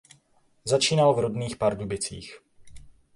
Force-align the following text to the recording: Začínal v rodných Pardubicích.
Začínal 0.65 1.13
v 1.13 1.19
rodných 1.19 1.55
Pardubicích. 1.57 2.39